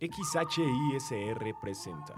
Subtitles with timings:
[0.00, 2.14] XHISR presenta.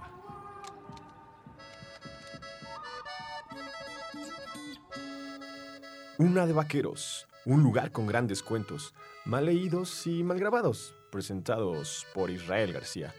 [6.18, 8.94] Una de Vaqueros, un lugar con grandes cuentos,
[9.24, 13.12] mal leídos y mal grabados, presentados por Israel García.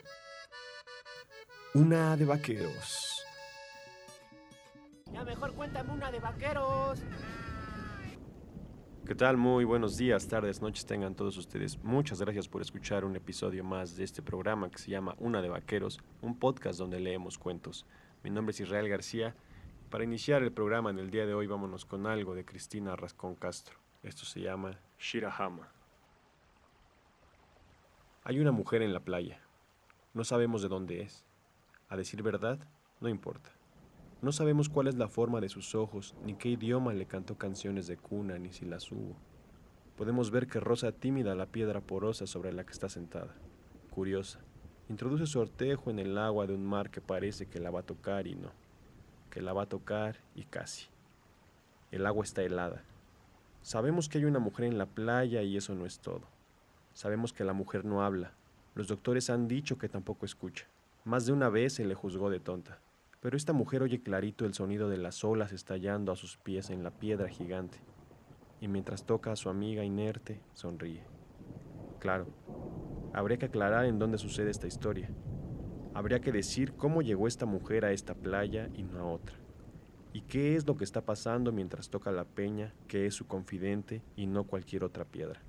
[1.74, 3.22] Una de Vaqueros.
[5.12, 7.00] Ya mejor cuéntame una de vaqueros.
[9.06, 9.36] ¿Qué tal?
[9.36, 11.76] Muy buenos días, tardes, noches tengan todos ustedes.
[11.84, 15.50] Muchas gracias por escuchar un episodio más de este programa que se llama Una de
[15.50, 17.84] Vaqueros, un podcast donde leemos cuentos.
[18.22, 19.36] Mi nombre es Israel García.
[19.90, 23.34] Para iniciar el programa en el día de hoy vámonos con algo de Cristina Rascón
[23.34, 23.76] Castro.
[24.02, 25.68] Esto se llama Shirahama.
[28.22, 29.38] Hay una mujer en la playa.
[30.14, 31.26] No sabemos de dónde es.
[31.90, 32.58] A decir verdad,
[33.02, 33.53] no importa.
[34.24, 37.86] No sabemos cuál es la forma de sus ojos, ni qué idioma le cantó canciones
[37.86, 39.14] de cuna, ni si las hubo.
[39.98, 43.34] Podemos ver que roza tímida la piedra porosa sobre la que está sentada.
[43.90, 44.40] Curiosa,
[44.88, 47.86] introduce su ortejo en el agua de un mar que parece que la va a
[47.86, 48.50] tocar y no,
[49.28, 50.86] que la va a tocar y casi.
[51.90, 52.82] El agua está helada.
[53.60, 56.22] Sabemos que hay una mujer en la playa y eso no es todo.
[56.94, 58.32] Sabemos que la mujer no habla.
[58.74, 60.64] Los doctores han dicho que tampoco escucha.
[61.04, 62.78] Más de una vez se le juzgó de tonta.
[63.24, 66.82] Pero esta mujer oye clarito el sonido de las olas estallando a sus pies en
[66.82, 67.78] la piedra gigante,
[68.60, 71.02] y mientras toca a su amiga inerte, sonríe.
[72.00, 72.26] Claro,
[73.14, 75.08] habría que aclarar en dónde sucede esta historia.
[75.94, 79.36] Habría que decir cómo llegó esta mujer a esta playa y no a otra.
[80.12, 84.02] Y qué es lo que está pasando mientras toca la peña, que es su confidente
[84.16, 85.40] y no cualquier otra piedra.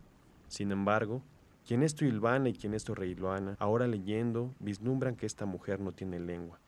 [0.47, 1.23] Sin embargo,
[1.67, 6.21] quien esto hilvana y quien esto reiluana, ahora leyendo, vislumbran que esta mujer no tiene
[6.21, 6.61] lengua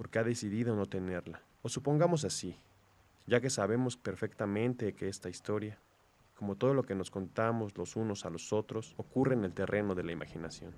[0.00, 1.42] porque ha decidido no tenerla.
[1.60, 2.56] O supongamos así,
[3.26, 5.78] ya que sabemos perfectamente que esta historia,
[6.36, 9.94] como todo lo que nos contamos los unos a los otros, ocurre en el terreno
[9.94, 10.72] de la imaginación.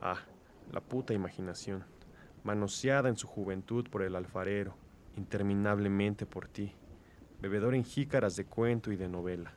[0.00, 0.20] Ah,
[0.70, 1.82] la puta imaginación,
[2.44, 4.76] manoseada en su juventud por el alfarero,
[5.16, 6.76] interminablemente por ti,
[7.40, 9.52] bebedor en jícaras de cuento y de novela.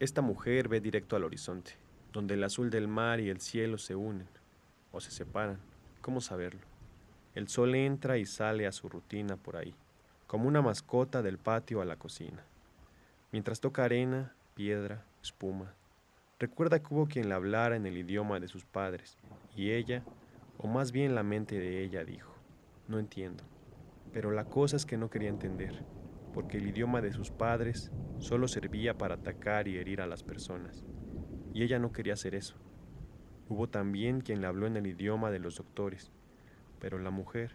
[0.00, 1.70] Esta mujer ve directo al horizonte,
[2.12, 4.26] donde el azul del mar y el cielo se unen,
[4.90, 5.60] o se separan,
[6.00, 6.77] ¿cómo saberlo?
[7.38, 9.72] El sol entra y sale a su rutina por ahí,
[10.26, 12.42] como una mascota del patio a la cocina.
[13.30, 15.72] Mientras toca arena, piedra, espuma,
[16.40, 19.18] recuerda que hubo quien le hablara en el idioma de sus padres,
[19.54, 20.02] y ella,
[20.58, 22.34] o más bien la mente de ella, dijo,
[22.88, 23.44] no entiendo.
[24.12, 25.84] Pero la cosa es que no quería entender,
[26.34, 30.84] porque el idioma de sus padres solo servía para atacar y herir a las personas,
[31.54, 32.56] y ella no quería hacer eso.
[33.48, 36.10] Hubo también quien le habló en el idioma de los doctores,
[36.80, 37.54] pero la mujer,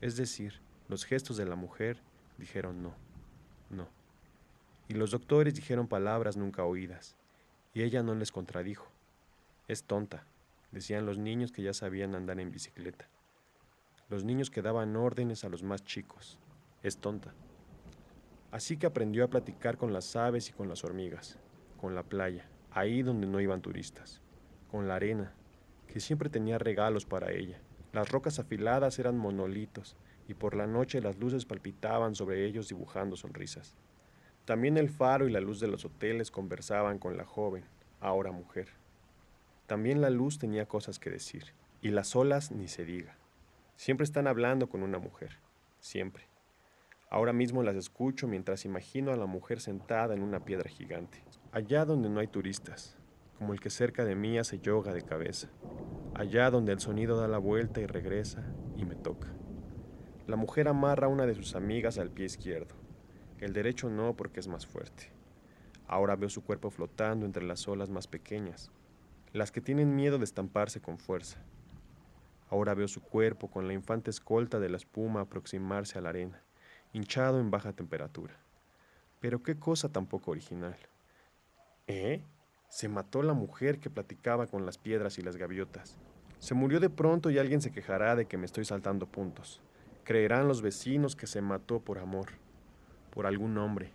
[0.00, 2.02] es decir, los gestos de la mujer,
[2.38, 2.94] dijeron no,
[3.68, 3.88] no.
[4.88, 7.16] Y los doctores dijeron palabras nunca oídas,
[7.74, 8.88] y ella no les contradijo.
[9.68, 10.24] Es tonta,
[10.72, 13.08] decían los niños que ya sabían andar en bicicleta.
[14.08, 16.38] Los niños que daban órdenes a los más chicos.
[16.82, 17.32] Es tonta.
[18.50, 21.38] Así que aprendió a platicar con las aves y con las hormigas,
[21.80, 24.20] con la playa, ahí donde no iban turistas,
[24.72, 25.32] con la arena,
[25.86, 27.60] que siempre tenía regalos para ella
[27.92, 29.96] las rocas afiladas eran monolitos,
[30.28, 33.74] y por la noche las luces palpitaban sobre ellos dibujando sonrisas.
[34.44, 37.64] También el faro y la luz de los hoteles conversaban con la joven,
[38.00, 38.68] ahora mujer.
[39.66, 41.46] También la luz tenía cosas que decir,
[41.82, 43.16] y las olas ni se diga.
[43.76, 45.38] Siempre están hablando con una mujer,
[45.80, 46.24] siempre.
[47.08, 51.84] Ahora mismo las escucho mientras imagino a la mujer sentada en una piedra gigante, allá
[51.84, 52.96] donde no hay turistas,
[53.40, 55.48] como el que cerca de mí hace yoga de cabeza,
[56.14, 58.44] allá donde el sonido da la vuelta y regresa
[58.76, 59.28] y me toca.
[60.26, 62.74] La mujer amarra a una de sus amigas al pie izquierdo,
[63.38, 65.10] el derecho no porque es más fuerte.
[65.86, 68.70] Ahora veo su cuerpo flotando entre las olas más pequeñas,
[69.32, 71.42] las que tienen miedo de estamparse con fuerza.
[72.50, 76.42] Ahora veo su cuerpo con la infante escolta de la espuma aproximarse a la arena,
[76.92, 78.36] hinchado en baja temperatura.
[79.18, 80.76] Pero qué cosa tan poco original.
[81.86, 82.22] ¿Eh?
[82.70, 85.98] Se mató la mujer que platicaba con las piedras y las gaviotas.
[86.38, 89.60] Se murió de pronto y alguien se quejará de que me estoy saltando puntos.
[90.04, 92.28] Creerán los vecinos que se mató por amor,
[93.10, 93.90] por algún hombre.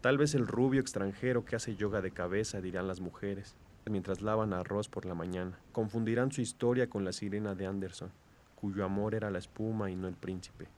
[0.00, 3.56] Tal vez el rubio extranjero que hace yoga de cabeza, dirán las mujeres,
[3.90, 5.58] mientras lavan arroz por la mañana.
[5.72, 8.12] Confundirán su historia con la sirena de Anderson,
[8.54, 10.68] cuyo amor era la espuma y no el príncipe.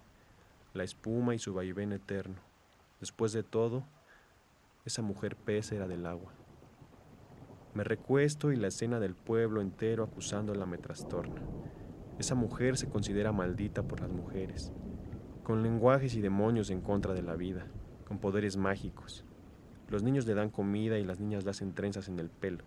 [0.72, 2.36] La espuma y su vaivén eterno.
[2.98, 3.84] Después de todo,
[4.86, 6.32] esa mujer pez era del agua.
[7.74, 11.42] Me recuesto y la escena del pueblo entero acusándola me trastorna.
[12.20, 14.72] Esa mujer se considera maldita por las mujeres,
[15.42, 17.66] con lenguajes y demonios en contra de la vida,
[18.06, 19.24] con poderes mágicos.
[19.88, 22.64] Los niños le dan comida y las niñas le hacen trenzas en el pelo.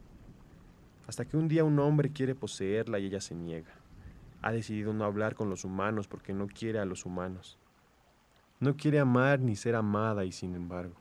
[1.08, 3.74] Hasta que un día un hombre quiere poseerla y ella se niega.
[4.42, 7.58] Ha decidido no hablar con los humanos porque no quiere a los humanos.
[8.60, 10.98] No quiere amar ni ser amada y sin embargo.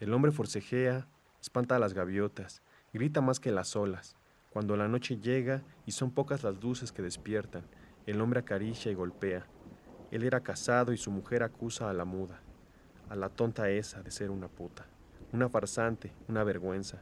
[0.00, 1.06] El hombre forcejea,
[1.40, 2.62] espanta a las gaviotas,
[2.92, 4.16] grita más que las olas.
[4.50, 7.64] Cuando la noche llega y son pocas las luces que despiertan,
[8.04, 9.46] el hombre acaricia y golpea.
[10.10, 12.40] Él era casado y su mujer acusa a la muda,
[13.08, 14.84] a la tonta esa de ser una puta,
[15.32, 17.00] una farsante, una vergüenza.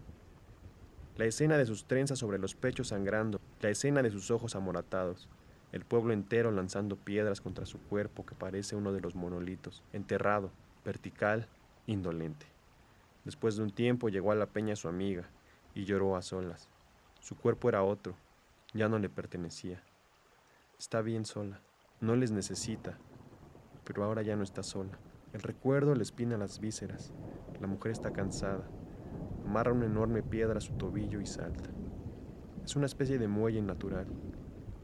[1.17, 5.29] La escena de sus trenzas sobre los pechos sangrando, la escena de sus ojos amoratados,
[5.73, 10.53] el pueblo entero lanzando piedras contra su cuerpo que parece uno de los monolitos, enterrado,
[10.85, 11.49] vertical,
[11.89, 12.47] indolente.
[13.25, 15.29] Después de un tiempo llegó a la peña su amiga
[15.75, 16.69] y lloró a solas.
[17.21, 18.15] Su cuerpo era otro,
[18.73, 19.83] ya no le pertenecía.
[20.79, 21.61] Está bien sola,
[22.01, 22.99] no les necesita,
[23.85, 24.99] pero ahora ya no está sola.
[25.33, 27.13] El recuerdo le espina las vísceras.
[27.61, 28.69] La mujer está cansada.
[29.45, 31.71] Amarra una enorme piedra a su tobillo y salta.
[32.65, 34.07] Es una especie de muelle natural,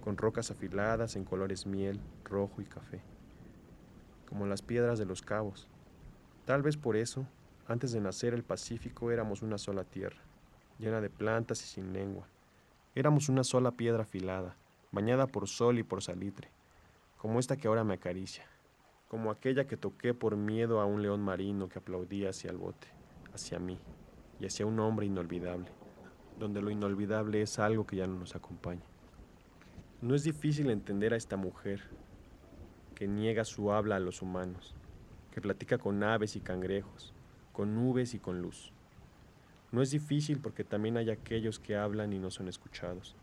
[0.03, 3.03] con rocas afiladas en colores miel, rojo y café,
[4.29, 5.69] como las piedras de los cabos.
[6.45, 7.27] Tal vez por eso,
[7.67, 10.23] antes de nacer el Pacífico éramos una sola tierra,
[10.79, 12.27] llena de plantas y sin lengua.
[12.95, 14.57] Éramos una sola piedra afilada,
[14.93, 16.49] bañada por sol y por salitre,
[17.17, 18.47] como esta que ahora me acaricia,
[19.09, 22.89] como aquella que toqué por miedo a un león marino que aplaudía hacia el bote,
[23.35, 23.79] hacia mí
[24.41, 25.71] y hacia un hombre inolvidable,
[26.39, 28.83] donde lo inolvidable es algo que ya no nos acompaña.
[30.03, 31.83] No es difícil entender a esta mujer
[32.95, 34.75] que niega su habla a los humanos,
[35.31, 37.15] que platica con aves y cangrejos,
[37.53, 38.73] con nubes y con luz.
[39.77, 43.15] No es difícil porque también hay aquellos que hablan y no son escuchados,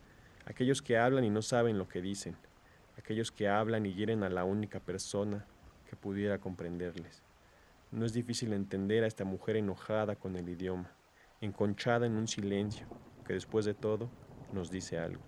[0.46, 2.36] aquellos que hablan y no saben lo que dicen,
[2.96, 5.44] aquellos que hablan y hieren a la única persona
[5.90, 7.24] que pudiera comprenderles.
[7.90, 10.92] No es difícil entender a esta mujer enojada con el idioma,
[11.40, 12.86] enconchada en un silencio
[13.26, 14.08] que después de todo
[14.52, 15.22] nos dice algo.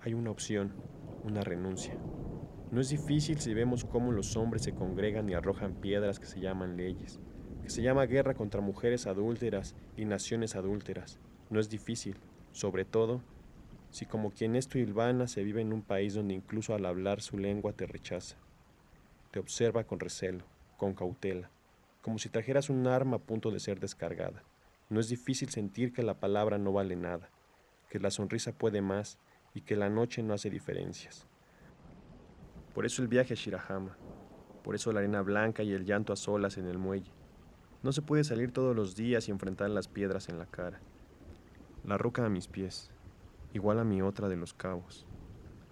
[0.00, 0.72] Hay una opción,
[1.24, 1.94] una renuncia.
[2.70, 6.40] No es difícil si vemos cómo los hombres se congregan y arrojan piedras que se
[6.40, 7.20] llaman leyes,
[7.62, 11.18] que se llama guerra contra mujeres adúlteras y naciones adúlteras.
[11.50, 12.16] No es difícil,
[12.52, 13.22] sobre todo
[13.92, 17.20] si como quien es tu Ilvana se vive en un país donde incluso al hablar
[17.20, 18.36] su lengua te rechaza,
[19.30, 20.44] te observa con recelo,
[20.78, 21.50] con cautela,
[22.00, 24.42] como si trajeras un arma a punto de ser descargada.
[24.88, 27.28] No es difícil sentir que la palabra no vale nada,
[27.90, 29.18] que la sonrisa puede más
[29.54, 31.26] y que la noche no hace diferencias.
[32.74, 33.98] Por eso el viaje a Shirahama,
[34.64, 37.10] por eso la arena blanca y el llanto a solas en el muelle.
[37.82, 40.80] No se puede salir todos los días y enfrentar las piedras en la cara.
[41.84, 42.90] La roca a mis pies,
[43.52, 45.04] igual a mi otra de los cabos,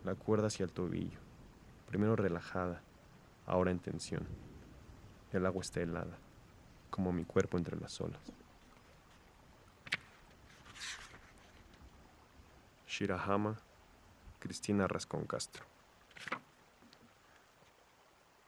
[0.05, 1.21] la cuerda hacia el tobillo,
[1.87, 2.83] primero relajada,
[3.47, 4.27] ahora en tensión.
[5.33, 6.19] El agua está helada,
[6.91, 8.33] como mi cuerpo entre las olas.
[12.89, 13.57] Shirahama,
[14.41, 15.70] Cristina Rascón Castro.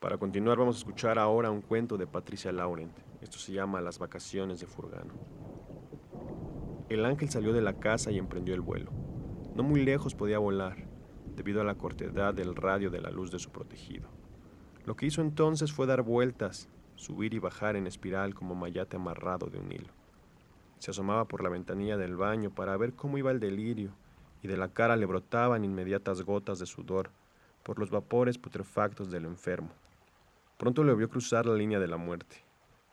[0.02, 2.90] Para continuar vamos a escuchar ahora un cuento de Patricia Laurent.
[3.20, 5.14] Esto se llama Las vacaciones de Furgano.
[6.88, 8.90] El ángel salió de la casa y emprendió el vuelo.
[9.54, 10.88] No muy lejos podía volar,
[11.36, 14.08] debido a la cortedad del radio de la luz de su protegido.
[14.86, 19.50] Lo que hizo entonces fue dar vueltas, subir y bajar en espiral como mayate amarrado
[19.50, 19.92] de un hilo.
[20.80, 23.92] Se asomaba por la ventanilla del baño para ver cómo iba el delirio,
[24.42, 27.10] y de la cara le brotaban inmediatas gotas de sudor
[27.62, 29.70] por los vapores putrefactos del enfermo.
[30.62, 32.36] Pronto le vio cruzar la línea de la muerte.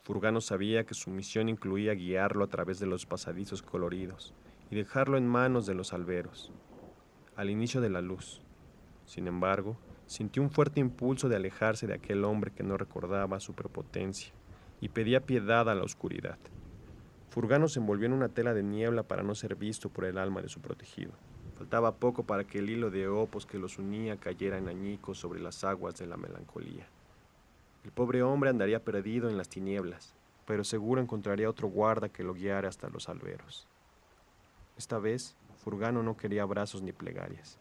[0.02, 4.34] Furgano sabía que su misión incluía guiarlo a través de los pasadizos coloridos,
[4.72, 6.52] y dejarlo en manos de los alberos,
[7.36, 8.42] al inicio de la luz.
[9.06, 13.54] Sin embargo, sintió un fuerte impulso de alejarse de aquel hombre que no recordaba su
[13.54, 14.34] prepotencia
[14.82, 16.40] y pedía piedad a la oscuridad.
[17.30, 20.42] Furgano se envolvió en una tela de niebla para no ser visto por el alma
[20.42, 21.12] de su protegido.
[21.54, 25.40] Faltaba poco para que el hilo de opos que los unía cayera en añicos sobre
[25.40, 26.88] las aguas de la melancolía.
[27.84, 30.14] El pobre hombre andaría perdido en las tinieblas,
[30.46, 33.68] pero seguro encontraría otro guarda que lo guiara hasta los alberos.
[34.78, 37.58] Esta vez, Furgano no quería abrazos ni plegarias.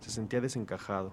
[0.00, 1.12] Se sentía desencajado,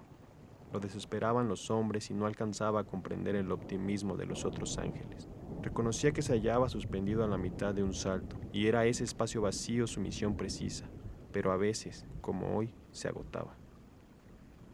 [0.72, 5.28] lo desesperaban los hombres y no alcanzaba a comprender el optimismo de los otros ángeles.
[5.62, 9.42] Reconocía que se hallaba suspendido a la mitad de un salto, y era ese espacio
[9.42, 10.86] vacío su misión precisa,
[11.32, 13.56] pero a veces, como hoy, se agotaba.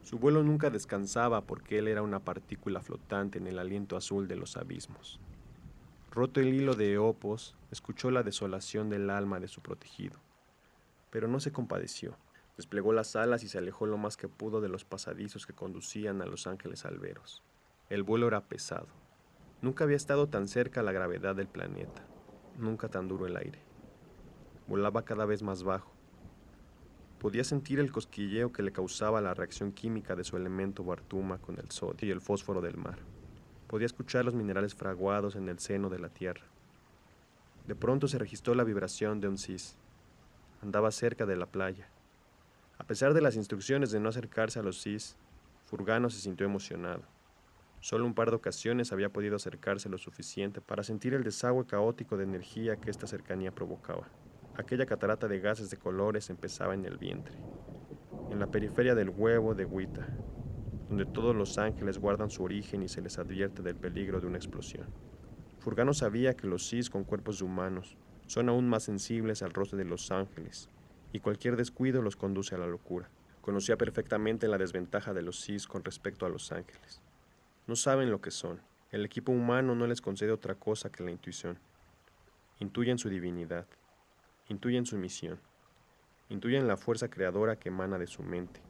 [0.04, 4.36] Su vuelo nunca descansaba porque él era una partícula flotante en el aliento azul de
[4.36, 5.18] los abismos.
[6.10, 10.20] Roto el hilo de Opos, escuchó la desolación del alma de su protegido.
[11.08, 12.18] Pero no se compadeció.
[12.58, 16.20] Desplegó las alas y se alejó lo más que pudo de los pasadizos que conducían
[16.20, 17.42] a los ángeles alberos.
[17.88, 18.88] El vuelo era pesado.
[19.62, 22.04] Nunca había estado tan cerca la gravedad del planeta.
[22.58, 23.58] Nunca tan duro el aire.
[24.68, 25.93] volaba cada vez más bajo.
[27.24, 31.58] Podía sentir el cosquilleo que le causaba la reacción química de su elemento Bartuma con
[31.58, 32.98] el sodio y el fósforo del mar.
[33.66, 36.44] Podía escuchar los minerales fraguados en el seno de la tierra.
[37.66, 39.78] De pronto se registró la vibración de un cis.
[40.60, 41.88] Andaba cerca de la playa.
[42.76, 45.16] A pesar de las instrucciones de no acercarse a los cis,
[45.64, 47.04] Furgano se sintió emocionado.
[47.80, 52.18] Solo un par de ocasiones había podido acercarse lo suficiente para sentir el desagüe caótico
[52.18, 54.10] de energía que esta cercanía provocaba.
[54.56, 57.36] Aquella catarata de gases de colores empezaba en el vientre,
[58.30, 60.06] en la periferia del huevo de Huita,
[60.88, 64.36] donde todos los ángeles guardan su origen y se les advierte del peligro de una
[64.36, 64.86] explosión.
[65.58, 67.96] Furgano sabía que los cis con cuerpos humanos
[68.26, 70.68] son aún más sensibles al rostro de los ángeles,
[71.12, 73.10] y cualquier descuido los conduce a la locura.
[73.40, 77.02] Conocía perfectamente la desventaja de los cis con respecto a los ángeles.
[77.66, 78.60] No saben lo que son.
[78.92, 81.58] El equipo humano no les concede otra cosa que la intuición.
[82.60, 83.66] Intuyen su divinidad,
[84.48, 85.38] intuyen su misión,
[86.28, 88.60] intuyen la fuerza creadora que emana de su mente.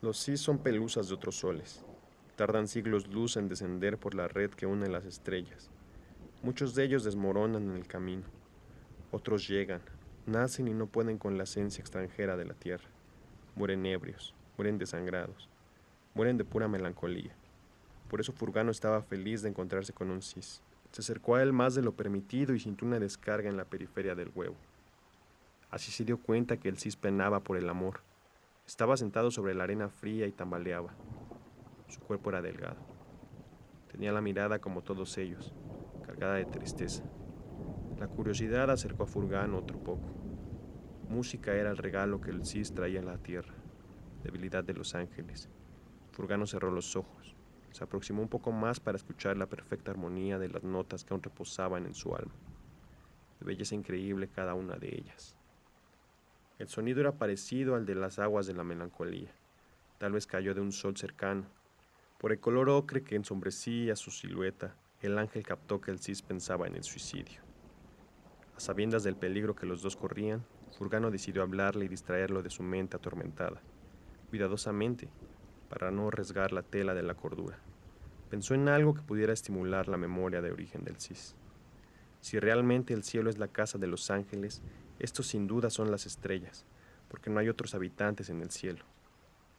[0.00, 1.84] Los cis son pelusas de otros soles.
[2.36, 5.70] Tardan siglos luz en descender por la red que une las estrellas.
[6.42, 8.22] Muchos de ellos desmoronan en el camino.
[9.10, 9.80] Otros llegan,
[10.26, 12.88] nacen y no pueden con la esencia extranjera de la tierra.
[13.56, 15.48] Mueren ebrios, mueren desangrados,
[16.14, 17.34] mueren de pura melancolía.
[18.08, 20.62] Por eso Furgano estaba feliz de encontrarse con un cis.
[20.98, 24.16] Se acercó a él más de lo permitido y sintió una descarga en la periferia
[24.16, 24.56] del huevo.
[25.70, 28.00] Así se dio cuenta que el cis penaba por el amor.
[28.66, 30.92] Estaba sentado sobre la arena fría y tambaleaba.
[31.86, 32.78] Su cuerpo era delgado.
[33.92, 35.54] Tenía la mirada como todos ellos,
[36.04, 37.04] cargada de tristeza.
[37.96, 40.08] La curiosidad acercó a Furgano otro poco.
[41.08, 43.54] Música era el regalo que el cis traía a la tierra,
[44.24, 45.48] debilidad de los ángeles.
[46.10, 47.37] Furgano cerró los ojos.
[47.72, 51.22] Se aproximó un poco más para escuchar la perfecta armonía de las notas que aún
[51.22, 52.32] reposaban en su alma.
[53.40, 55.36] De belleza increíble cada una de ellas.
[56.58, 59.30] El sonido era parecido al de las aguas de la melancolía.
[59.98, 61.44] Tal vez cayó de un sol cercano.
[62.18, 66.66] Por el color ocre que ensombrecía su silueta, el ángel captó que el cis pensaba
[66.66, 67.40] en el suicidio.
[68.56, 70.44] A sabiendas del peligro que los dos corrían,
[70.76, 73.60] Furgano decidió hablarle y distraerlo de su mente atormentada.
[74.30, 75.08] Cuidadosamente,
[75.68, 77.58] para no arriesgar la tela de la cordura.
[78.30, 81.34] Pensó en algo que pudiera estimular la memoria de origen del Cis.
[82.20, 84.62] Si realmente el cielo es la casa de los ángeles,
[84.98, 86.66] estos sin duda son las estrellas,
[87.08, 88.84] porque no hay otros habitantes en el cielo.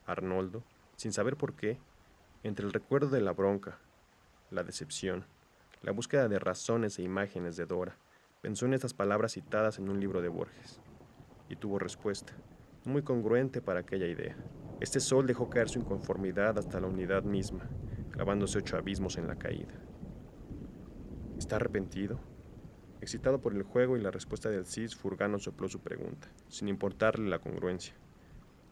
[0.06, 0.62] Arnoldo,
[0.96, 1.78] sin saber por qué,
[2.42, 3.78] entre el recuerdo de la bronca,
[4.50, 5.24] la decepción,
[5.82, 7.96] la búsqueda de razones e imágenes de Dora,
[8.42, 10.80] pensó en estas palabras citadas en un libro de Borges,
[11.48, 12.34] y tuvo respuesta,
[12.84, 14.36] muy congruente para aquella idea.
[14.80, 17.68] Este sol dejó caer su inconformidad hasta la unidad misma,
[18.12, 19.74] clavándose ocho abismos en la caída.
[21.38, 22.18] ¿Está arrepentido?
[23.02, 27.28] Excitado por el juego y la respuesta del Cis, Furgano sopló su pregunta, sin importarle
[27.28, 27.94] la congruencia,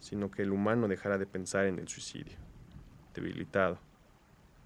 [0.01, 2.39] sino que el humano dejara de pensar en el suicidio.
[3.13, 3.79] Debilitado,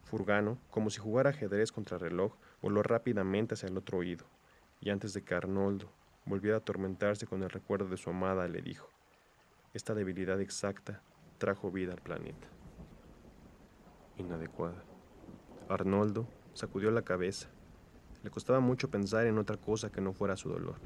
[0.04, 4.26] Furgano, como si jugara ajedrez contra reloj, voló rápidamente hacia el otro oído,
[4.80, 5.92] y antes de que Arnoldo
[6.24, 8.88] volviera a atormentarse con el recuerdo de su amada, le dijo,
[9.74, 11.02] esta debilidad exacta
[11.42, 12.46] trajo vida al planeta.
[14.16, 14.80] Inadecuada.
[15.68, 17.48] Arnoldo sacudió la cabeza.
[18.22, 20.76] Le costaba mucho pensar en otra cosa que no fuera su dolor,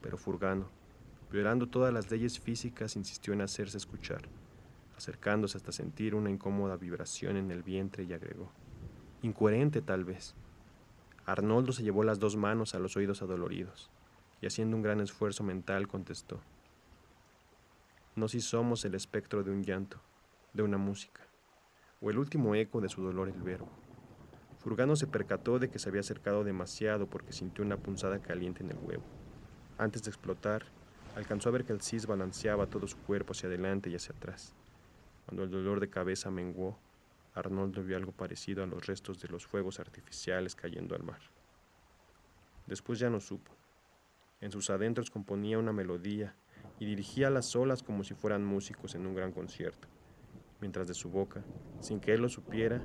[0.00, 0.70] pero Furgano,
[1.30, 4.22] violando todas las leyes físicas, insistió en hacerse escuchar,
[4.96, 8.50] acercándose hasta sentir una incómoda vibración en el vientre y agregó,
[9.20, 10.34] incoherente tal vez.
[11.26, 13.90] Arnoldo se llevó las dos manos a los oídos adoloridos
[14.40, 16.40] y haciendo un gran esfuerzo mental contestó,
[18.20, 19.98] no si somos el espectro de un llanto,
[20.52, 21.22] de una música,
[22.02, 23.70] o el último eco de su dolor el verbo.
[24.58, 28.72] Furgano se percató de que se había acercado demasiado porque sintió una punzada caliente en
[28.72, 29.04] el huevo.
[29.78, 30.66] Antes de explotar,
[31.16, 34.54] alcanzó a ver que el cis balanceaba todo su cuerpo hacia adelante y hacia atrás.
[35.24, 36.78] Cuando el dolor de cabeza menguó,
[37.34, 41.20] Arnoldo vio algo parecido a los restos de los fuegos artificiales cayendo al mar.
[42.66, 43.50] Después ya no supo.
[44.42, 46.36] En sus adentros componía una melodía
[46.80, 49.86] y dirigía las olas como si fueran músicos en un gran concierto,
[50.60, 51.44] mientras de su boca,
[51.78, 52.82] sin que él lo supiera,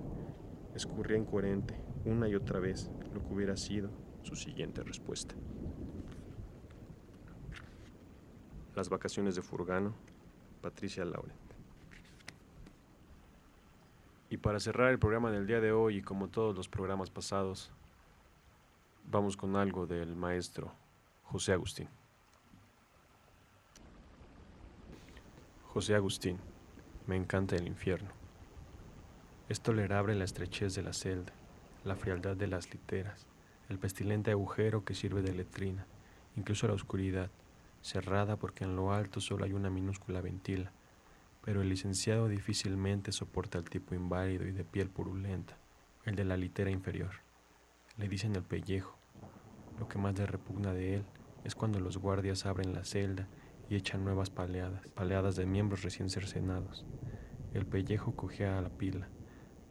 [0.75, 3.89] escurría incoherente una y otra vez lo que hubiera sido
[4.21, 5.33] su siguiente respuesta.
[8.75, 9.95] Las vacaciones de Furgano,
[10.61, 11.39] Patricia Laurent.
[14.29, 17.71] Y para cerrar el programa del día de hoy, y como todos los programas pasados,
[19.05, 20.73] vamos con algo del maestro
[21.23, 21.87] José Agustín.
[25.75, 26.37] José Agustín,
[27.05, 28.07] me encanta el infierno.
[29.49, 31.33] Es tolerable la estrechez de la celda,
[31.83, 33.27] la frialdad de las literas,
[33.67, 35.85] el pestilente agujero que sirve de letrina,
[36.37, 37.29] incluso la oscuridad,
[37.81, 40.71] cerrada porque en lo alto solo hay una minúscula ventila,
[41.43, 45.57] pero el licenciado difícilmente soporta el tipo inválido y de piel purulenta,
[46.05, 47.15] el de la litera inferior.
[47.97, 48.97] Le dicen el pellejo.
[49.77, 51.03] Lo que más le repugna de él
[51.43, 53.27] es cuando los guardias abren la celda
[53.69, 56.85] y echan nuevas paleadas, paleadas de miembros recién cercenados.
[57.53, 59.07] El pellejo cojea a la pila,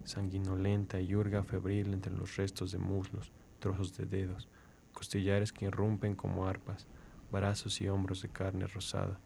[0.05, 4.49] sanguinolenta y hurga febril entre los restos de muslos, trozos de dedos,
[4.93, 6.87] costillares que irrumpen como arpas,
[7.31, 9.19] brazos y hombros de carne rosada,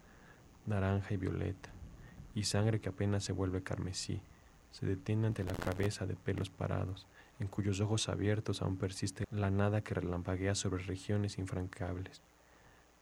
[0.66, 1.70] naranja y violeta,
[2.34, 4.22] y sangre que apenas se vuelve carmesí,
[4.70, 7.06] se detiene ante la cabeza de pelos parados,
[7.40, 12.22] en cuyos ojos abiertos aún persiste la nada que relampaguea sobre regiones infrancables.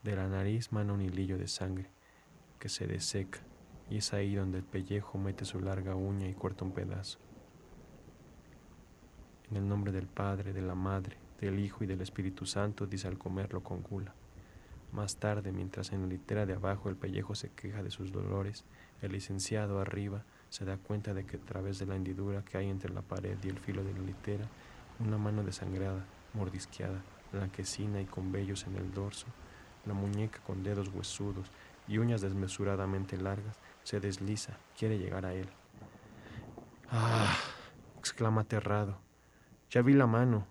[0.07, 1.89] De la nariz mana un hilillo de sangre,
[2.59, 3.39] que se deseca,
[3.89, 7.19] y es ahí donde el pellejo mete su larga uña y corta un pedazo.
[9.51, 13.09] En el nombre del Padre, de la Madre, del Hijo y del Espíritu Santo, dice
[13.09, 14.15] al comerlo con gula.
[14.93, 18.63] Más tarde, mientras en la litera de abajo el pellejo se queja de sus dolores,
[19.01, 22.69] el licenciado arriba se da cuenta de que a través de la hendidura que hay
[22.69, 24.47] entre la pared y el filo de la litera,
[25.01, 29.27] una mano desangrada, mordisqueada, blanquecina y con vellos en el dorso,
[29.87, 31.51] la muñeca con dedos huesudos
[31.87, 35.47] y uñas desmesuradamente largas, se desliza, quiere llegar a él.
[36.91, 37.35] ¡Ah!
[37.97, 38.99] exclama aterrado.
[39.69, 40.47] Ya vi la mano,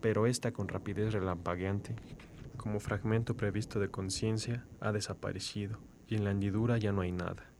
[0.00, 1.94] pero esta con rapidez relampagueante,
[2.56, 7.50] como fragmento previsto de conciencia, ha desaparecido y en la hendidura ya no hay nada.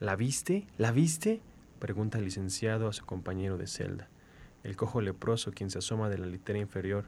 [0.00, 0.66] ¿La viste?
[0.78, 1.40] ¿La viste?
[1.78, 4.08] pregunta el licenciado a su compañero de celda.
[4.64, 7.04] El cojo leproso, quien se asoma de la litera inferior,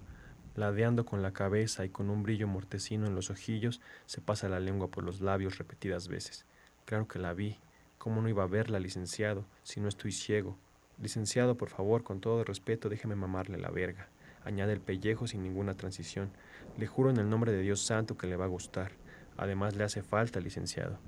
[0.59, 4.61] ladeando con la cabeza y con un brillo mortecino en los ojillos, se pasa la
[4.61, 6.45] lengua por los labios repetidas veces.
[6.85, 7.59] Claro que la vi.
[7.99, 10.57] ¿Cómo no iba a verla, licenciado, si no estoy ciego?
[11.00, 14.09] Licenciado, por favor, con todo respeto, déjeme mamarle la verga.
[14.45, 16.31] Añade el pellejo sin ninguna transición.
[16.77, 18.93] Le juro en el nombre de Dios Santo que le va a gustar.
[19.37, 20.99] Además, le hace falta, licenciado.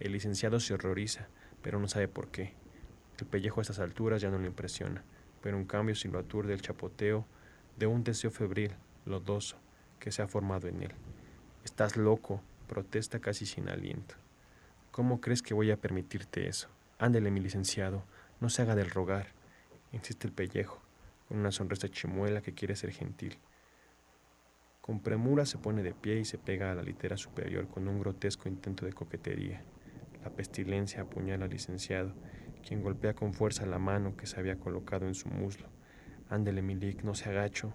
[0.00, 1.28] El licenciado se horroriza,
[1.62, 2.54] pero no sabe por qué.
[3.18, 5.02] El pellejo a estas alturas ya no le impresiona,
[5.40, 7.26] pero en cambio si lo aturde el chapoteo
[7.76, 8.72] de un deseo febril,
[9.06, 9.56] lodoso,
[9.98, 10.92] que se ha formado en él.
[11.64, 14.14] Estás loco, protesta casi sin aliento.
[14.90, 16.68] ¿Cómo crees que voy a permitirte eso?
[16.98, 18.04] Ándele, mi licenciado,
[18.40, 19.28] no se haga del rogar,
[19.92, 20.80] insiste el pellejo,
[21.28, 23.38] con una sonrisa chimuela que quiere ser gentil.
[24.80, 27.98] Con premura se pone de pie y se pega a la litera superior con un
[28.00, 29.62] grotesco intento de coquetería.
[30.22, 32.12] La pestilencia apuñala al licenciado,
[32.66, 35.68] quien golpea con fuerza la mano que se había colocado en su muslo.
[36.28, 37.74] Ándele, Milik, no se agacho,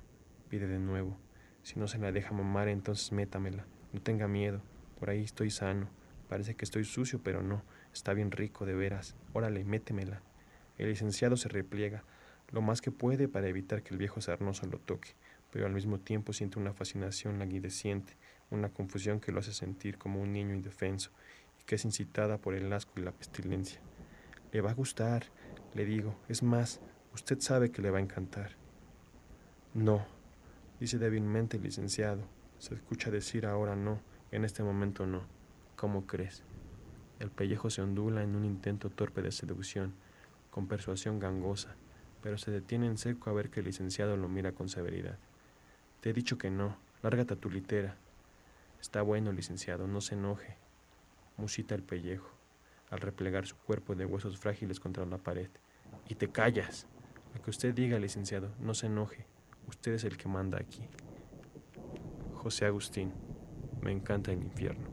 [0.49, 1.17] pide de nuevo.
[1.63, 3.65] Si no se la deja mamar, entonces métamela.
[3.93, 4.61] No tenga miedo,
[4.99, 5.89] por ahí estoy sano.
[6.27, 9.15] Parece que estoy sucio, pero no, está bien rico, de veras.
[9.33, 10.21] Órale, métemela.
[10.77, 12.03] El licenciado se repliega,
[12.51, 15.09] lo más que puede para evitar que el viejo sarnoso lo toque,
[15.51, 18.17] pero al mismo tiempo siente una fascinación languideciente,
[18.49, 21.11] una confusión que lo hace sentir como un niño indefenso
[21.69, 23.79] que es incitada por el asco y la pestilencia.
[24.51, 25.25] Le va a gustar,
[25.75, 26.15] le digo.
[26.27, 26.81] Es más,
[27.13, 28.53] usted sabe que le va a encantar.
[29.75, 30.03] No,
[30.79, 32.21] dice débilmente el licenciado.
[32.57, 33.99] Se escucha decir ahora no,
[34.31, 35.23] en este momento no.
[35.75, 36.43] ¿Cómo crees?
[37.19, 39.93] El pellejo se ondula en un intento torpe de seducción,
[40.51, 41.75] con persuasión gangosa,
[42.21, 45.17] pero se detiene en seco a ver que el licenciado lo mira con severidad.
[46.01, 47.97] Te he dicho que no, lárgate a tu litera.
[48.81, 50.57] Está bueno, licenciado, no se enoje
[51.39, 52.29] musita el pellejo,
[52.91, 55.49] al replegar su cuerpo de huesos frágiles contra la pared.
[56.07, 56.85] Y te callas.
[57.33, 59.25] Lo que usted diga, licenciado, no se enoje.
[59.67, 60.87] Usted es el que manda aquí.
[62.33, 63.13] José Agustín,
[63.81, 64.87] me encanta el infierno.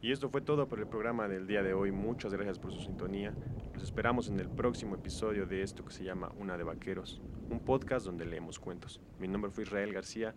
[0.00, 1.90] Y esto fue todo por el programa del día de hoy.
[1.90, 3.34] Muchas gracias por su sintonía.
[3.74, 7.60] Los esperamos en el próximo episodio de esto que se llama Una de Vaqueros, un
[7.60, 9.00] podcast donde leemos cuentos.
[9.18, 10.34] Mi nombre fue Israel García.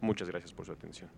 [0.00, 1.10] Muchas gracias por su atención.